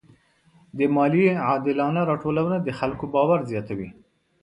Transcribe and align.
د 0.77 0.79
مالیې 0.95 1.31
عادلانه 1.47 2.01
راټولونه 2.09 2.55
د 2.61 2.69
خلکو 2.79 3.05
باور 3.13 3.39
زیاتوي. 3.51 3.89